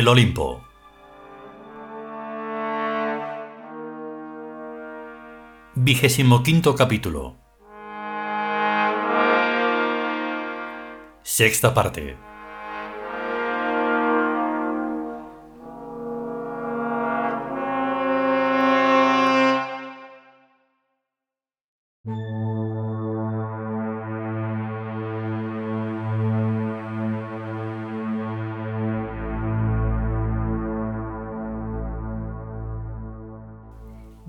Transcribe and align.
El 0.00 0.08
Olimpo. 0.08 0.64
Vigésimo 5.74 6.42
quinto 6.42 6.74
capítulo. 6.74 7.36
Sexta 11.22 11.74
parte. 11.74 12.16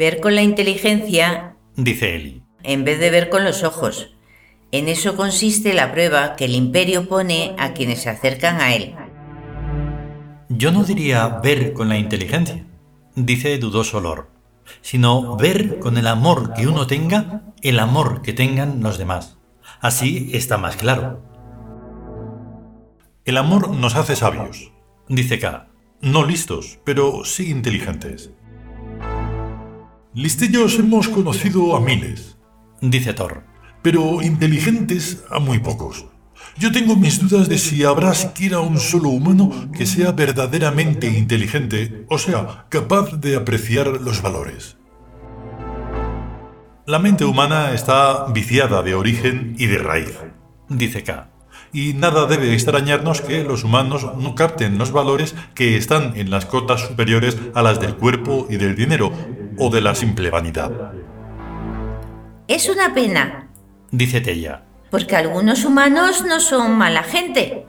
Ver 0.02 0.20
con 0.20 0.34
la 0.34 0.42
inteligencia, 0.42 1.58
dice 1.76 2.16
Eli. 2.16 2.42
en 2.64 2.84
vez 2.84 3.00
de 3.00 3.12
ver 3.12 3.30
con 3.30 3.44
los 3.44 3.64
ojos. 3.64 4.16
En 4.72 4.88
eso 4.88 5.16
consiste 5.16 5.76
la 5.76 5.92
prueba 5.92 6.36
que 6.36 6.46
el 6.46 6.56
imperio 6.56 7.08
pone 7.08 7.54
a 7.60 7.74
quienes 7.74 8.02
se 8.02 8.10
acercan 8.10 8.62
a 8.62 8.74
él. 8.74 8.96
Yo 10.50 10.72
no 10.72 10.86
diría 10.86 11.28
ver 11.44 11.74
con 11.74 11.88
la 11.88 12.00
inteligencia, 12.00 12.66
dice 13.16 13.56
dudoso 13.60 14.02
Lord, 14.02 14.30
sino 14.82 15.38
ver 15.38 15.78
con 15.78 16.00
el 16.00 16.08
amor 16.08 16.56
que 16.56 16.66
uno 16.66 16.88
tenga, 16.88 17.44
el 17.62 17.78
amor 17.78 18.24
que 18.24 18.34
tengan 18.34 18.82
los 18.82 18.98
demás. 18.98 19.38
Así 19.82 20.32
está 20.34 20.58
más 20.58 20.78
claro. 20.78 21.22
El 23.24 23.38
amor 23.38 23.70
nos 23.70 23.96
hace 23.96 24.16
sabios, 24.16 24.72
dice 25.08 25.38
K. 25.38 25.68
No 26.02 26.26
listos, 26.26 26.80
pero 26.86 27.24
sí 27.24 27.52
inteligentes. 27.52 28.32
Listillos 30.14 30.78
hemos 30.78 31.08
conocido 31.08 31.74
a 31.74 31.80
miles, 31.80 32.38
dice 32.82 33.14
Thor. 33.14 33.46
pero 33.82 34.22
inteligentes 34.22 35.24
a 35.32 35.40
muy 35.40 35.60
pocos. 35.60 36.06
Yo 36.58 36.74
tengo 36.74 36.98
mis 36.98 37.26
dudas 37.26 37.48
de 37.48 37.58
si 37.58 37.86
habrá 37.86 38.14
siquiera 38.14 38.60
un 38.60 38.78
solo 38.78 39.08
humano 39.08 39.72
que 39.72 39.86
sea 39.86 40.12
verdaderamente 40.12 41.08
inteligente, 41.08 42.06
o 42.10 42.18
sea, 42.18 42.66
capaz 42.68 43.22
de 43.22 43.38
apreciar 43.38 43.88
los 43.88 44.22
valores. 44.22 44.76
La 46.86 47.00
mente 47.00 47.24
humana 47.24 47.72
está 47.72 48.26
viciada 48.34 48.84
de 48.84 48.96
origen 48.96 49.56
y 49.58 49.68
de 49.68 49.78
raíz, 49.78 50.18
dice 50.68 51.04
K. 51.04 51.30
y 51.72 51.94
nada 51.94 52.26
debe 52.26 52.54
extrañarnos 52.54 53.22
que 53.22 53.46
los 53.46 53.64
humanos 53.64 54.06
no 54.18 54.36
capten 54.36 54.78
los 54.78 54.92
valores 54.92 55.36
que 55.56 55.78
están 55.78 56.18
en 56.18 56.30
las 56.30 56.46
cotas 56.46 56.82
superiores 56.82 57.38
a 57.56 57.62
las 57.62 57.80
del 57.80 57.96
cuerpo 57.96 58.48
y 58.50 58.58
del 58.58 58.76
dinero, 58.76 59.14
o 59.58 59.70
de 59.70 59.82
la 59.82 59.96
simple 59.96 60.30
vanidad. 60.30 60.72
Es 62.48 62.70
una 62.70 62.94
pena, 62.94 63.48
dice 63.92 64.22
Tella. 64.22 64.64
porque 64.90 65.16
algunos 65.16 65.64
humanos 65.66 66.24
no 66.28 66.40
son 66.40 66.78
mala 66.78 67.04
gente. 67.04 67.66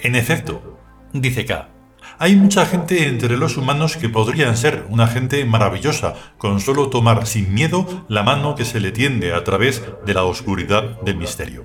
En 0.00 0.14
efecto, 0.14 0.76
Dice 1.12 1.44
K. 1.46 1.70
hay 2.18 2.36
mucha 2.36 2.66
gente 2.66 3.08
entre 3.08 3.38
los 3.38 3.56
humanos 3.56 3.96
que 3.96 4.08
podrían 4.10 4.56
ser 4.58 4.84
una 4.90 5.06
gente 5.06 5.44
maravillosa 5.46 6.14
con 6.36 6.60
solo 6.60 6.90
tomar 6.90 7.26
sin 7.26 7.54
miedo 7.54 8.04
la 8.08 8.22
mano 8.22 8.54
que 8.54 8.66
se 8.66 8.78
le 8.78 8.92
tiende 8.92 9.32
a 9.32 9.42
través 9.42 9.82
de 10.04 10.14
la 10.14 10.24
oscuridad 10.24 11.00
del 11.00 11.16
misterio. 11.16 11.64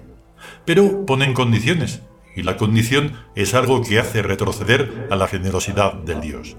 Pero 0.66 1.06
ponen 1.06 1.34
condiciones, 1.34 2.02
y 2.36 2.44
la 2.44 2.56
condición 2.58 3.14
es 3.36 3.54
algo 3.54 3.84
que 3.84 4.00
hace 4.00 4.22
retroceder 4.22 5.08
a 5.12 5.16
la 5.18 5.28
generosidad 5.28 5.94
del 5.94 6.22
Dios. 6.22 6.56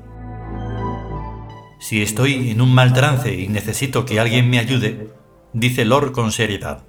Si 1.85 2.01
estoy 2.01 2.49
en 2.51 2.63
un 2.63 2.73
mal 2.73 2.95
trance 2.95 3.35
y 3.35 3.47
necesito 3.47 4.07
que 4.07 4.19
alguien 4.19 4.49
me 4.49 4.59
ayude, 4.59 5.11
dice 5.53 5.85
Lord 5.85 6.13
con 6.13 6.33
seriedad, 6.33 6.83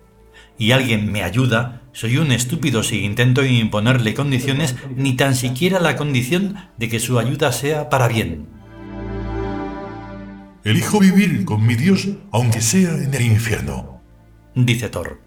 y 0.57 0.71
alguien 0.71 1.11
me 1.11 1.21
ayuda, 1.21 1.81
soy 1.91 2.17
un 2.17 2.31
estúpido 2.31 2.81
si 2.81 3.03
intento 3.03 3.43
imponerle 3.43 4.13
condiciones, 4.13 4.73
ni 4.95 5.17
tan 5.17 5.35
siquiera 5.35 5.81
la 5.81 5.97
condición 5.97 6.55
de 6.77 6.87
que 6.87 7.01
su 7.01 7.19
ayuda 7.19 7.51
sea 7.51 7.89
para 7.89 8.07
bien. 8.07 8.47
Elijo 10.63 11.01
vivir 11.01 11.43
con 11.43 11.67
mi 11.67 11.75
Dios 11.75 12.07
aunque 12.31 12.61
sea 12.61 12.91
en 12.91 13.13
el 13.13 13.21
infierno. 13.21 14.01
Dice 14.55 14.87
Thor. 14.87 15.19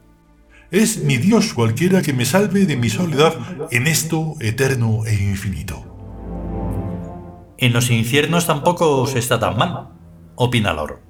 Es 0.70 1.04
mi 1.04 1.18
Dios 1.18 1.52
cualquiera 1.52 2.00
que 2.00 2.14
me 2.14 2.24
salve 2.24 2.64
de 2.64 2.78
mi 2.78 2.88
soledad 2.88 3.34
en 3.70 3.86
esto 3.86 4.34
eterno 4.40 5.04
e 5.04 5.12
infinito. 5.12 5.87
En 7.58 7.72
los 7.72 7.90
infiernos 7.90 8.46
tampoco 8.46 9.04
se 9.08 9.18
está 9.18 9.40
tan 9.40 9.58
mal, 9.58 9.88
opina 10.36 10.72
Lord. 10.72 11.00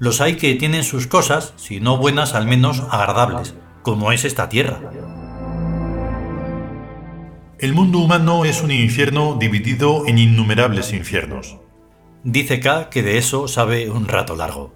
Los 0.00 0.20
hay 0.20 0.34
que 0.34 0.56
tienen 0.56 0.82
sus 0.82 1.06
cosas, 1.06 1.54
si 1.56 1.78
no 1.78 1.96
buenas, 1.96 2.34
al 2.34 2.44
menos 2.44 2.82
agradables, 2.90 3.54
como 3.82 4.10
es 4.10 4.24
esta 4.24 4.48
tierra. 4.48 4.80
El 7.60 7.72
mundo 7.74 7.98
humano 7.98 8.44
es 8.44 8.64
un 8.64 8.72
infierno 8.72 9.36
dividido 9.38 10.04
en 10.08 10.18
innumerables 10.18 10.92
infiernos, 10.92 11.58
Dice 12.24 12.58
K 12.58 12.88
que 12.90 13.04
de 13.04 13.18
eso 13.18 13.46
sabe 13.46 13.88
un 13.88 14.08
rato 14.08 14.34
largo. 14.34 14.74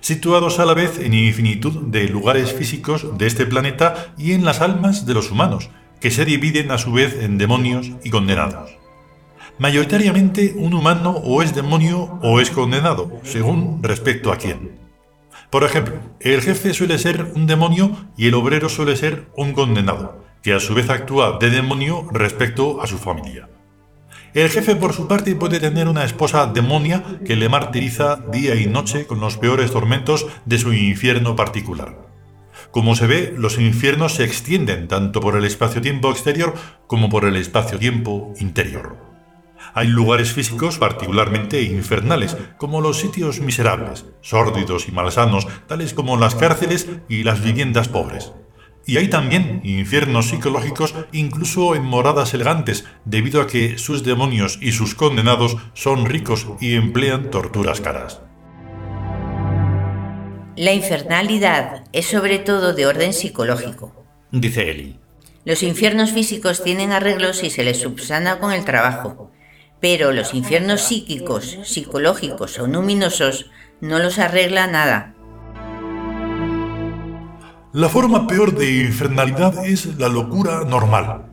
situados 0.00 0.58
a 0.58 0.64
la 0.64 0.74
vez 0.74 0.98
en 0.98 1.12
infinitud 1.12 1.88
de 1.88 2.08
lugares 2.08 2.52
físicos 2.52 3.18
de 3.18 3.26
este 3.26 3.44
planeta 3.44 4.14
y 4.16 4.32
en 4.32 4.44
las 4.44 4.60
almas 4.60 5.04
de 5.04 5.14
los 5.14 5.30
humanos, 5.30 5.70
que 6.00 6.10
se 6.10 6.24
dividen 6.24 6.70
a 6.70 6.78
su 6.78 6.92
vez 6.92 7.22
en 7.22 7.38
demonios 7.38 7.90
y 8.04 8.10
condenados. 8.10 8.75
Mayoritariamente 9.58 10.52
un 10.54 10.74
humano 10.74 11.12
o 11.24 11.42
es 11.42 11.54
demonio 11.54 12.18
o 12.22 12.40
es 12.40 12.50
condenado, 12.50 13.10
según 13.22 13.82
respecto 13.82 14.30
a 14.30 14.36
quién. 14.36 14.72
Por 15.48 15.64
ejemplo, 15.64 15.94
el 16.20 16.42
jefe 16.42 16.74
suele 16.74 16.98
ser 16.98 17.32
un 17.34 17.46
demonio 17.46 17.96
y 18.18 18.26
el 18.26 18.34
obrero 18.34 18.68
suele 18.68 18.96
ser 18.96 19.28
un 19.34 19.54
condenado, 19.54 20.22
que 20.42 20.52
a 20.52 20.60
su 20.60 20.74
vez 20.74 20.90
actúa 20.90 21.38
de 21.40 21.48
demonio 21.48 22.06
respecto 22.12 22.82
a 22.82 22.86
su 22.86 22.98
familia. 22.98 23.48
El 24.34 24.50
jefe, 24.50 24.76
por 24.76 24.92
su 24.92 25.08
parte, 25.08 25.34
puede 25.34 25.58
tener 25.58 25.88
una 25.88 26.04
esposa 26.04 26.46
demonia 26.46 27.02
que 27.24 27.36
le 27.36 27.48
martiriza 27.48 28.16
día 28.30 28.56
y 28.56 28.66
noche 28.66 29.06
con 29.06 29.20
los 29.20 29.38
peores 29.38 29.70
tormentos 29.70 30.26
de 30.44 30.58
su 30.58 30.74
infierno 30.74 31.34
particular. 31.34 31.96
Como 32.70 32.94
se 32.94 33.06
ve, 33.06 33.34
los 33.34 33.58
infiernos 33.58 34.16
se 34.16 34.24
extienden 34.24 34.86
tanto 34.86 35.20
por 35.20 35.34
el 35.34 35.46
espacio-tiempo 35.46 36.10
exterior 36.10 36.52
como 36.86 37.08
por 37.08 37.24
el 37.24 37.36
espacio-tiempo 37.36 38.34
interior. 38.38 39.05
Hay 39.74 39.88
lugares 39.88 40.32
físicos 40.32 40.78
particularmente 40.78 41.62
infernales, 41.62 42.36
como 42.58 42.80
los 42.80 42.98
sitios 42.98 43.40
miserables, 43.40 44.06
sórdidos 44.20 44.88
y 44.88 44.92
malsanos, 44.92 45.46
tales 45.66 45.94
como 45.94 46.16
las 46.16 46.34
cárceles 46.34 46.88
y 47.08 47.22
las 47.24 47.42
viviendas 47.42 47.88
pobres. 47.88 48.32
Y 48.86 48.98
hay 48.98 49.08
también 49.08 49.60
infiernos 49.64 50.28
psicológicos 50.28 50.94
incluso 51.12 51.74
en 51.74 51.82
moradas 51.82 52.34
elegantes, 52.34 52.84
debido 53.04 53.40
a 53.40 53.48
que 53.48 53.78
sus 53.78 54.04
demonios 54.04 54.58
y 54.62 54.72
sus 54.72 54.94
condenados 54.94 55.56
son 55.74 56.06
ricos 56.06 56.46
y 56.60 56.74
emplean 56.76 57.30
torturas 57.30 57.80
caras. 57.80 58.20
La 60.56 60.72
infernalidad 60.72 61.84
es 61.92 62.06
sobre 62.06 62.38
todo 62.38 62.72
de 62.72 62.86
orden 62.86 63.12
psicológico. 63.12 64.06
Dice 64.30 64.70
Eli. 64.70 64.98
Los 65.44 65.62
infiernos 65.62 66.12
físicos 66.12 66.64
tienen 66.64 66.92
arreglos 66.92 67.44
y 67.44 67.50
se 67.50 67.62
les 67.62 67.78
subsana 67.80 68.38
con 68.38 68.52
el 68.52 68.64
trabajo, 68.64 69.30
pero 69.80 70.12
los 70.12 70.34
infiernos 70.34 70.80
psíquicos, 70.82 71.58
psicológicos 71.64 72.58
o 72.58 72.66
luminosos 72.66 73.50
no 73.80 73.98
los 73.98 74.18
arregla 74.18 74.66
nada. 74.66 75.14
La 77.72 77.88
forma 77.88 78.26
peor 78.26 78.56
de 78.56 78.84
infernalidad 78.84 79.66
es 79.66 79.98
la 79.98 80.08
locura 80.08 80.64
normal, 80.64 81.26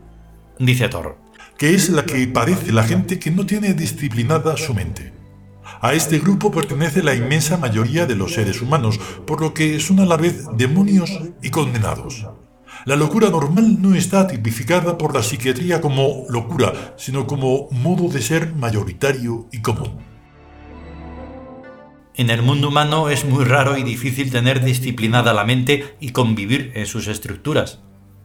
Dice 0.60 0.90
Thor. 0.90 1.18
que 1.57 1.74
es 1.74 1.90
la 1.90 2.06
que 2.06 2.28
padece 2.28 2.72
la 2.74 2.84
gente 2.84 3.18
que 3.18 3.31
no 3.31 3.45
tiene 3.45 3.74
disciplinada 3.74 4.57
su 4.57 4.74
mente. 4.74 5.13
A 5.80 5.94
este 5.94 6.19
grupo 6.19 6.51
pertenece 6.51 7.01
la 7.01 7.16
inmensa 7.16 7.57
mayoría 7.57 8.06
de 8.06 8.16
los 8.16 8.34
seres 8.34 8.62
humanos, 8.62 9.00
por 9.25 9.42
lo 9.42 9.54
que 9.54 9.80
son 9.80 10.00
a 10.00 10.06
la 10.06 10.18
vez 10.18 10.46
demonios 10.57 11.12
y 11.42 11.50
condenados. 11.50 12.25
La 12.86 12.96
locura 12.98 13.30
normal 13.30 13.82
no 13.82 13.96
está 13.96 14.28
tipificada 14.28 14.98
por 14.98 15.14
la 15.14 15.24
psiquiatría 15.24 15.80
como 15.80 16.26
locura, 16.30 16.94
sino 16.98 17.26
como 17.28 17.70
modo 17.72 18.10
de 18.10 18.22
ser 18.22 18.54
mayoritario 18.54 19.48
y 19.52 19.62
común. 19.62 20.00
En 22.16 22.30
el 22.30 22.42
mundo 22.42 22.68
humano 22.68 23.10
es 23.10 23.26
muy 23.26 23.46
raro 23.46 23.78
y 23.78 23.84
difícil 23.84 24.32
tener 24.32 24.64
disciplinada 24.64 25.34
la 25.34 25.46
mente 25.46 25.96
y 26.00 26.10
convivir 26.12 26.72
en 26.76 26.86
sus 26.86 27.08
estructuras, 27.08 27.80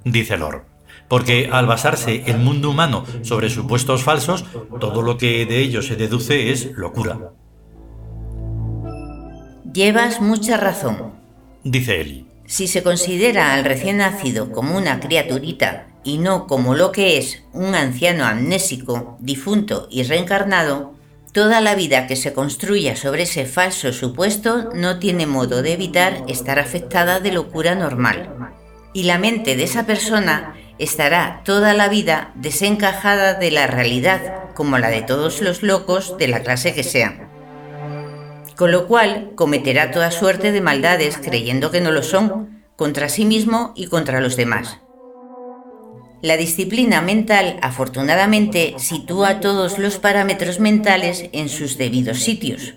dice 0.04 0.36
Lord. 0.36 0.64
Porque 1.08 1.48
al 1.50 1.66
basarse 1.66 2.24
el 2.26 2.38
mundo 2.38 2.68
humano 2.70 3.04
sobre 3.22 3.48
supuestos 3.48 4.02
falsos, 4.02 4.44
todo 4.80 5.00
lo 5.02 5.16
que 5.16 5.46
de 5.46 5.60
ello 5.60 5.80
se 5.82 5.96
deduce 5.96 6.50
es 6.50 6.72
locura, 6.76 7.32
Llevas 9.72 10.20
mucha 10.20 10.56
razón. 10.56 11.12
dice 11.62 12.00
Eli. 12.00 12.27
Si 12.48 12.66
se 12.66 12.82
considera 12.82 13.52
al 13.52 13.62
recién 13.62 13.98
nacido 13.98 14.50
como 14.52 14.78
una 14.78 15.00
criaturita 15.00 15.86
y 16.02 16.16
no 16.16 16.46
como 16.46 16.74
lo 16.74 16.92
que 16.92 17.18
es 17.18 17.42
un 17.52 17.74
anciano 17.74 18.24
amnésico, 18.24 19.18
difunto 19.20 19.86
y 19.90 20.02
reencarnado, 20.04 20.94
toda 21.32 21.60
la 21.60 21.74
vida 21.74 22.06
que 22.06 22.16
se 22.16 22.32
construya 22.32 22.96
sobre 22.96 23.24
ese 23.24 23.44
falso 23.44 23.92
supuesto 23.92 24.70
no 24.74 24.98
tiene 24.98 25.26
modo 25.26 25.60
de 25.60 25.74
evitar 25.74 26.24
estar 26.26 26.58
afectada 26.58 27.20
de 27.20 27.32
locura 27.32 27.74
normal. 27.74 28.50
Y 28.94 29.02
la 29.02 29.18
mente 29.18 29.54
de 29.54 29.64
esa 29.64 29.84
persona 29.84 30.54
estará 30.78 31.42
toda 31.44 31.74
la 31.74 31.90
vida 31.90 32.32
desencajada 32.34 33.34
de 33.34 33.50
la 33.50 33.66
realidad, 33.66 34.54
como 34.54 34.78
la 34.78 34.88
de 34.88 35.02
todos 35.02 35.42
los 35.42 35.62
locos 35.62 36.16
de 36.16 36.28
la 36.28 36.40
clase 36.40 36.72
que 36.72 36.82
sean. 36.82 37.28
Con 38.58 38.72
lo 38.72 38.88
cual 38.88 39.30
cometerá 39.36 39.92
toda 39.92 40.10
suerte 40.10 40.50
de 40.50 40.60
maldades 40.60 41.16
creyendo 41.16 41.70
que 41.70 41.80
no 41.80 41.92
lo 41.92 42.02
son, 42.02 42.64
contra 42.74 43.08
sí 43.08 43.24
mismo 43.24 43.72
y 43.76 43.86
contra 43.86 44.20
los 44.20 44.34
demás. 44.34 44.80
La 46.22 46.36
disciplina 46.36 47.00
mental, 47.00 47.60
afortunadamente, 47.62 48.74
sitúa 48.78 49.38
todos 49.38 49.78
los 49.78 49.98
parámetros 49.98 50.58
mentales 50.58 51.30
en 51.30 51.48
sus 51.48 51.78
debidos 51.78 52.18
sitios, 52.18 52.74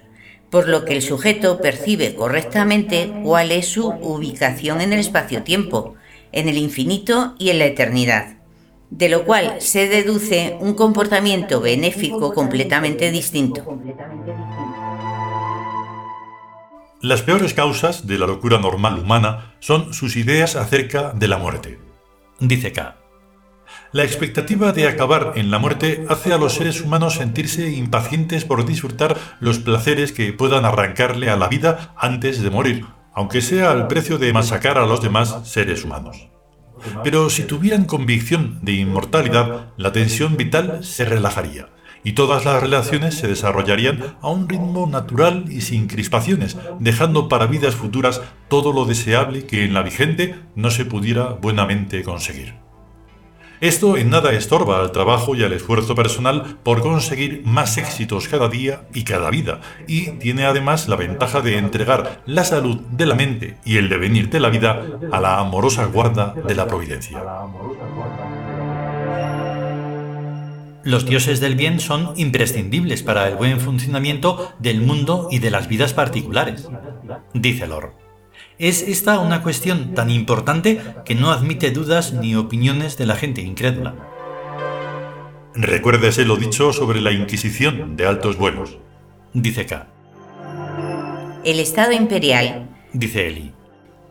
por 0.52 0.70
lo 0.70 0.86
que 0.86 0.94
el 0.94 1.02
sujeto 1.02 1.60
percibe 1.60 2.14
correctamente 2.14 3.12
cuál 3.24 3.52
es 3.52 3.66
su 3.66 3.88
ubicación 3.88 4.82
en 4.82 4.94
el 4.94 5.00
espacio-tiempo, 5.00 5.96
en 6.32 6.48
el 6.48 6.60
infinito 6.60 7.34
y 7.40 7.50
en 7.50 7.58
la 7.58 7.66
eternidad, 7.66 8.36
de 8.92 9.10
lo 9.10 9.26
cual 9.26 9.56
se 9.58 9.88
deduce 9.90 10.58
un 10.60 10.76
comportamiento 10.76 11.60
benéfico 11.60 12.36
completamente 12.36 13.10
distinto. 13.10 13.80
Las 17.02 17.24
peores 17.24 17.56
causas 17.56 18.06
de 18.06 18.20
la 18.20 18.28
locura 18.28 18.60
normal 18.60 19.00
humana 19.00 19.56
son 19.60 19.92
sus 19.92 20.16
ideas 20.16 20.56
acerca 20.56 21.14
de 21.14 21.28
la 21.28 21.40
muerte. 21.40 21.80
Dice 22.40 22.72
K. 22.72 22.96
La 23.92 24.04
expectativa 24.04 24.72
de 24.72 24.88
acabar 24.88 25.34
en 25.34 25.50
la 25.50 25.58
muerte 25.58 26.06
hace 26.10 26.32
a 26.32 26.38
los 26.38 26.54
seres 26.54 26.80
humanos 26.80 27.16
sentirse 27.16 27.72
impacientes 27.72 28.46
por 28.46 28.66
disfrutar 28.66 29.18
los 29.40 29.58
placeres 29.58 30.12
que 30.12 30.32
puedan 30.32 30.64
arrancarle 30.64 31.32
a 31.32 31.38
la 31.38 31.48
vida 31.48 31.92
antes 31.98 32.44
de 32.44 32.52
morir, 32.52 32.86
aunque 33.16 33.42
sea 33.42 33.72
al 33.72 33.88
precio 33.88 34.20
de 34.20 34.32
masacrar 34.32 34.78
a 34.78 34.86
los 34.86 35.02
demás 35.02 35.40
seres 35.46 35.84
humanos. 35.84 36.28
Pero 37.04 37.32
si 37.32 37.46
tuvieran 37.46 37.86
convicción 37.86 38.60
de 38.62 38.74
inmortalidad, 38.74 39.72
la 39.76 39.92
tensión 39.92 40.38
vital 40.38 40.84
se 40.84 41.06
relajaría 41.06 41.70
y 42.04 42.14
todas 42.14 42.46
las 42.46 42.62
relaciones 42.62 43.16
se 43.16 43.28
desarrollarían 43.28 44.16
a 44.22 44.30
un 44.30 44.48
ritmo 44.48 44.88
natural 44.88 45.46
y 45.50 45.62
sin 45.62 45.88
crispaciones, 45.88 46.58
dejando 46.80 47.28
para 47.28 47.48
vidas 47.48 47.76
futuras 47.76 48.22
todo 48.48 48.74
lo 48.74 48.86
deseable 48.86 49.46
que 49.46 49.66
en 49.66 49.74
la 49.74 49.84
vigente 49.84 50.36
no 50.56 50.72
se 50.72 50.86
pudiera 50.86 51.38
buenamente 51.42 52.04
conseguir. 52.04 52.62
Esto 53.62 53.96
en 53.96 54.10
nada 54.10 54.34
estorba 54.34 54.80
al 54.80 54.92
trabajo 54.92 55.36
y 55.36 55.44
al 55.44 55.54
esfuerzo 55.54 55.94
personal 55.94 56.58
por 56.64 56.82
conseguir 56.82 57.44
más 57.46 57.78
éxitos 57.78 58.28
cada 58.28 58.50
día 58.50 58.88
y 58.92 59.04
cada 59.04 59.30
vida, 59.30 59.62
y 59.88 60.14
tiene 60.14 60.46
además 60.46 60.88
la 60.88 60.96
ventaja 60.96 61.42
de 61.42 61.60
entregar 61.60 62.24
la 62.26 62.44
salud 62.44 62.78
de 62.78 63.06
la 63.06 63.14
mente 63.14 63.58
y 63.64 63.78
el 63.78 63.88
devenir 63.88 64.32
de 64.32 64.40
la 64.40 64.50
vida 64.50 64.84
a 65.12 65.20
la 65.22 65.38
amorosa 65.38 65.86
guarda 65.86 66.34
de 66.34 66.56
la 66.56 66.66
providencia. 66.66 67.22
Los 70.84 71.06
dioses 71.06 71.40
del 71.40 71.56
bien 71.56 71.80
son 71.80 72.14
imprescindibles 72.16 73.04
para 73.04 73.28
el 73.28 73.36
buen 73.36 73.60
funcionamiento 73.60 74.52
del 74.60 74.82
mundo 74.82 75.28
y 75.30 75.40
de 75.40 75.52
las 75.52 75.68
vidas 75.68 75.94
particulares, 75.94 76.68
dice 77.34 77.68
Lor. 77.68 77.94
Es 78.58 78.82
esta 78.82 79.20
una 79.20 79.44
cuestión 79.44 79.94
tan 79.94 80.10
importante 80.10 80.82
que 81.06 81.16
no 81.16 81.32
admite 81.32 81.72
dudas 81.72 82.14
ni 82.14 82.36
opiniones 82.36 82.98
de 82.98 83.06
la 83.06 83.16
gente 83.16 83.42
incrédula. 83.42 83.96
Recuérdese 85.54 86.26
lo 86.26 86.38
dicho 86.38 86.72
sobre 86.72 87.02
la 87.02 87.12
Inquisición 87.12 87.96
de 87.96 88.08
altos 88.08 88.38
vuelos. 88.38 88.78
Dice 89.34 89.66
K. 89.66 89.88
El 91.44 91.60
Estado 91.60 91.92
imperial, 91.92 92.70
dice 92.94 93.28
Eli, 93.28 93.52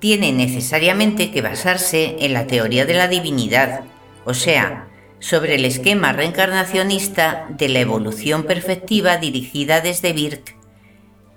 tiene 0.00 0.32
necesariamente 0.32 1.30
que 1.30 1.42
basarse 1.42 2.16
en 2.20 2.32
la 2.32 2.46
teoría 2.46 2.86
de 2.86 2.94
la 2.94 3.08
divinidad, 3.08 3.82
o 4.24 4.34
sea, 4.34 4.89
sobre 5.20 5.54
el 5.54 5.64
esquema 5.64 6.12
reencarnacionista 6.12 7.46
de 7.50 7.68
la 7.68 7.78
evolución 7.80 8.44
perfectiva 8.44 9.18
dirigida 9.18 9.80
desde 9.80 10.12
Birk 10.12 10.60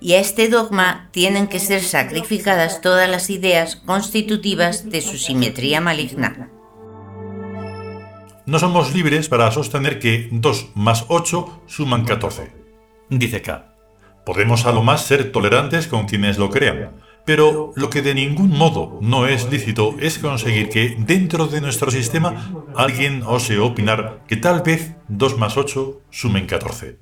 y 0.03 0.13
a 0.13 0.19
este 0.19 0.49
dogma 0.49 1.07
tienen 1.11 1.47
que 1.47 1.59
ser 1.59 1.81
sacrificadas 1.81 2.81
todas 2.81 3.09
las 3.09 3.29
ideas 3.29 3.77
constitutivas 3.77 4.89
de 4.89 5.01
su 5.01 5.17
simetría 5.17 5.79
maligna. 5.79 6.49
No 8.45 8.59
somos 8.59 8.93
libres 8.93 9.29
para 9.29 9.49
sostener 9.51 9.99
que 9.99 10.27
2 10.29 10.71
más 10.75 11.05
8 11.07 11.63
suman 11.67 12.03
14. 12.03 12.51
Dice 13.09 13.41
K. 13.41 13.73
Podemos 14.25 14.65
a 14.65 14.73
lo 14.73 14.83
más 14.83 15.05
ser 15.05 15.31
tolerantes 15.31 15.87
con 15.87 16.05
quienes 16.05 16.37
lo 16.37 16.49
crean, 16.49 16.91
pero 17.25 17.71
lo 17.75 17.89
que 17.89 18.01
de 18.01 18.13
ningún 18.13 18.49
modo 18.49 18.99
no 19.01 19.27
es 19.27 19.49
lícito 19.49 19.95
es 19.99 20.19
conseguir 20.19 20.69
que 20.69 20.95
dentro 20.99 21.47
de 21.47 21.61
nuestro 21.61 21.89
sistema 21.91 22.51
alguien 22.75 23.23
ose 23.25 23.59
opinar 23.59 24.23
que 24.27 24.35
tal 24.35 24.61
vez 24.61 24.95
2 25.07 25.37
más 25.37 25.57
8 25.57 26.01
sumen 26.09 26.45
14. 26.45 26.99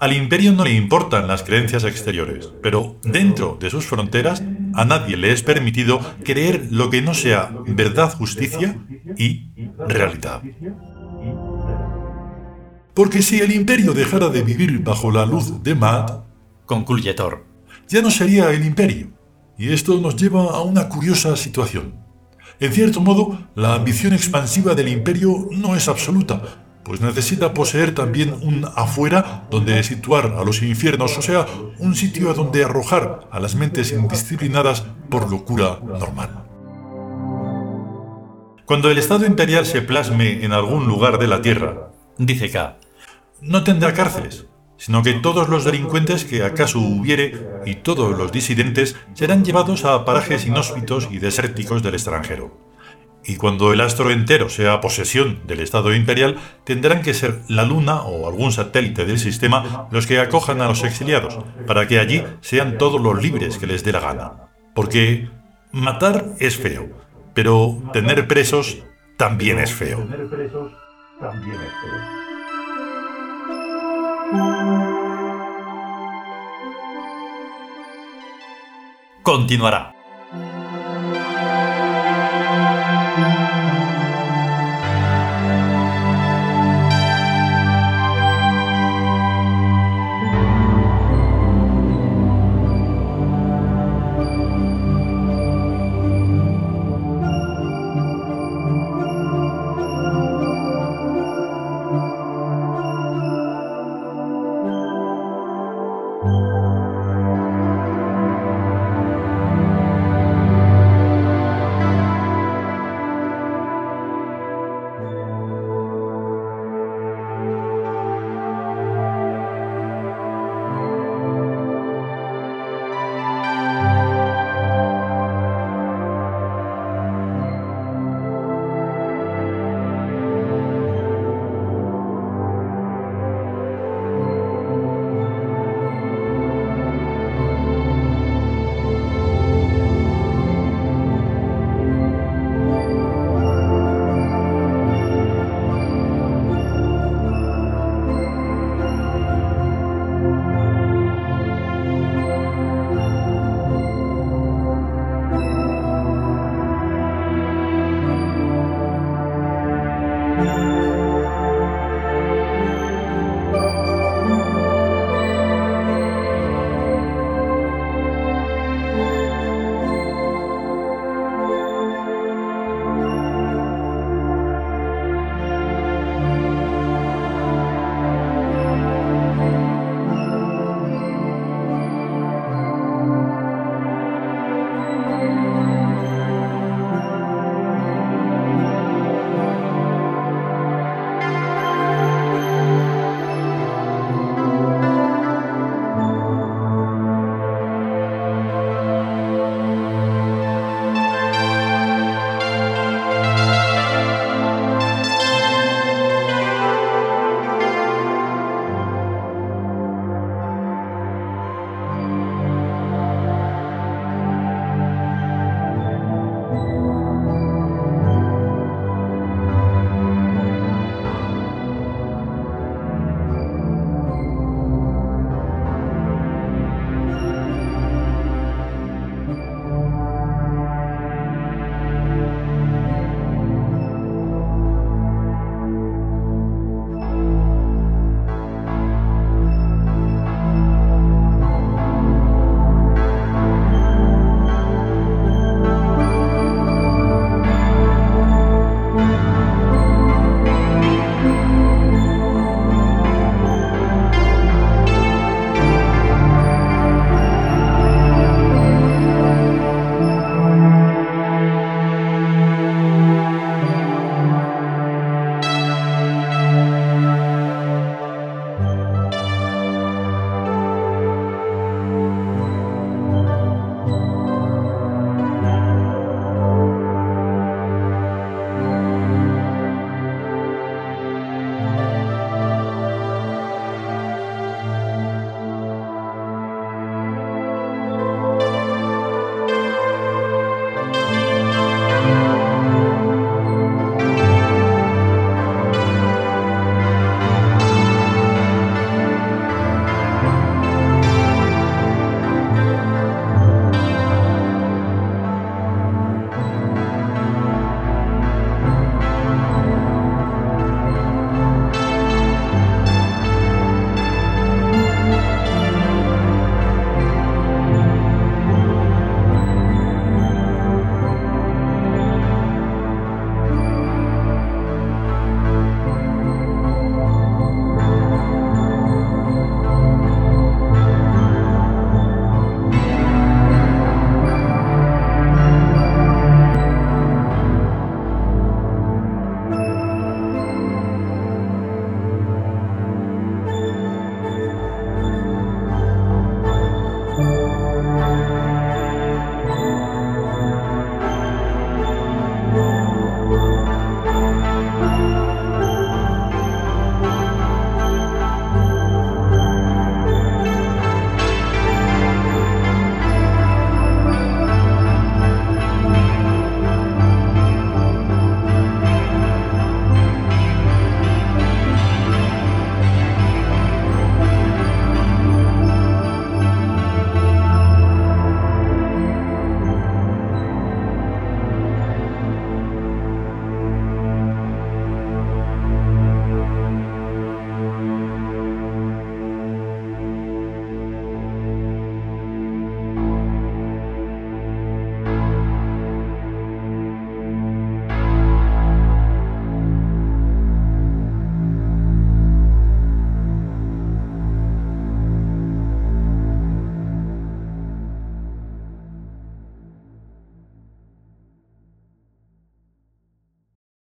Al 0.00 0.12
imperio 0.12 0.52
no 0.52 0.64
le 0.64 0.72
importan 0.72 1.28
las 1.28 1.42
creencias 1.42 1.84
exteriores, 1.84 2.50
pero 2.62 2.96
dentro 3.02 3.56
de 3.60 3.70
sus 3.70 3.86
fronteras 3.86 4.42
a 4.74 4.84
nadie 4.84 5.16
le 5.16 5.32
es 5.32 5.42
permitido 5.42 6.00
creer 6.24 6.68
lo 6.70 6.90
que 6.90 7.02
no 7.02 7.14
sea 7.14 7.52
verdad, 7.66 8.12
justicia 8.12 8.76
y 9.16 9.50
realidad. 9.78 10.42
Porque 12.94 13.22
si 13.22 13.40
el 13.40 13.52
imperio 13.52 13.92
dejara 13.92 14.28
de 14.28 14.42
vivir 14.42 14.80
bajo 14.80 15.10
la 15.10 15.26
luz 15.26 15.62
de 15.62 15.74
Maat, 15.74 16.24
concluye 16.64 17.12
Thor, 17.14 17.44
ya 17.88 18.02
no 18.02 18.10
sería 18.10 18.50
el 18.50 18.64
imperio. 18.64 19.13
Y 19.56 19.72
esto 19.72 20.00
nos 20.00 20.16
lleva 20.16 20.44
a 20.50 20.62
una 20.62 20.88
curiosa 20.88 21.36
situación. 21.36 21.94
En 22.60 22.72
cierto 22.72 23.00
modo, 23.00 23.38
la 23.54 23.74
ambición 23.74 24.12
expansiva 24.12 24.74
del 24.74 24.88
imperio 24.88 25.48
no 25.50 25.76
es 25.76 25.88
absoluta, 25.88 26.42
pues 26.84 27.00
necesita 27.00 27.54
poseer 27.54 27.94
también 27.94 28.34
un 28.42 28.66
afuera 28.76 29.46
donde 29.50 29.82
situar 29.82 30.34
a 30.38 30.44
los 30.44 30.62
infiernos, 30.62 31.16
o 31.18 31.22
sea, 31.22 31.46
un 31.78 31.96
sitio 31.96 32.30
a 32.30 32.34
donde 32.34 32.62
arrojar 32.62 33.28
a 33.30 33.40
las 33.40 33.54
mentes 33.54 33.90
indisciplinadas 33.90 34.84
por 35.08 35.30
locura 35.30 35.80
normal. 35.82 36.44
Cuando 38.66 38.90
el 38.90 38.98
Estado 38.98 39.26
imperial 39.26 39.66
se 39.66 39.82
plasme 39.82 40.44
en 40.44 40.52
algún 40.52 40.86
lugar 40.86 41.18
de 41.18 41.28
la 41.28 41.42
Tierra, 41.42 41.90
dice 42.18 42.50
K, 42.50 42.78
no 43.40 43.64
tendrá 43.64 43.92
cárceles, 43.92 44.46
sino 44.76 45.02
que 45.02 45.14
todos 45.14 45.48
los 45.48 45.64
delincuentes 45.64 46.24
que 46.24 46.42
acaso 46.42 46.80
hubiere 46.80 47.46
y 47.64 47.76
todos 47.76 48.16
los 48.16 48.32
disidentes 48.32 48.96
serán 49.14 49.44
llevados 49.44 49.84
a 49.84 50.04
parajes 50.04 50.46
inhóspitos 50.46 51.08
y 51.10 51.18
desérticos 51.18 51.82
del 51.82 51.94
extranjero 51.94 52.74
y 53.26 53.36
cuando 53.36 53.72
el 53.72 53.80
astro 53.80 54.10
entero 54.10 54.48
sea 54.48 54.80
posesión 54.80 55.40
del 55.46 55.60
Estado 55.60 55.94
imperial, 55.94 56.36
tendrán 56.64 57.02
que 57.02 57.14
ser 57.14 57.40
la 57.48 57.64
Luna 57.64 58.02
o 58.02 58.28
algún 58.28 58.52
satélite 58.52 59.06
del 59.06 59.18
sistema 59.18 59.88
los 59.90 60.06
que 60.06 60.18
acojan 60.18 60.60
a 60.60 60.68
los 60.68 60.84
exiliados, 60.84 61.38
para 61.66 61.86
que 61.86 61.98
allí 61.98 62.22
sean 62.40 62.78
todos 62.78 63.00
los 63.00 63.22
libres 63.22 63.58
que 63.58 63.66
les 63.66 63.82
dé 63.84 63.92
la 63.92 64.00
gana. 64.00 64.32
Porque 64.74 65.30
matar 65.72 66.26
es 66.38 66.56
feo, 66.56 66.88
pero 67.32 67.82
tener 67.92 68.28
presos 68.28 68.84
también 69.16 69.58
es 69.58 69.72
feo. 69.72 70.06
Continuará. 79.22 79.94